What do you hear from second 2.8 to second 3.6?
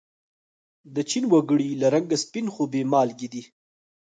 مالگې دي.